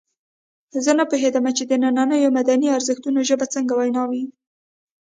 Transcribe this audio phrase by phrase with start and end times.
[0.83, 4.23] زه نه پوهېږم چې د نننیو مدني ارزښتونو ژبه څنګه وینا وي.